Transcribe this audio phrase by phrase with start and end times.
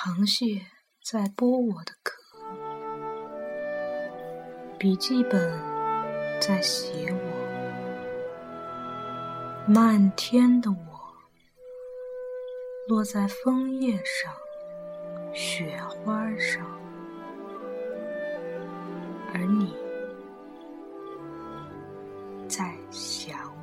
[0.00, 0.64] 螃蟹
[1.04, 2.14] 在剥我的壳。
[4.78, 5.60] 笔记本
[6.40, 7.18] 在写我。
[9.66, 10.76] 漫天的我。
[12.86, 14.32] 落在枫叶上，
[15.34, 16.64] 雪花上。
[19.34, 19.74] 而你
[22.48, 23.57] 在想。